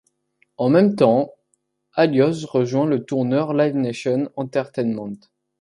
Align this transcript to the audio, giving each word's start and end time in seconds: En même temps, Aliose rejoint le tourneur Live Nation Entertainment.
En 0.57 0.69
même 0.69 0.95
temps, 0.95 1.31
Aliose 1.93 2.45
rejoint 2.45 2.87
le 2.87 3.05
tourneur 3.05 3.53
Live 3.53 3.75
Nation 3.75 4.31
Entertainment. 4.35 5.19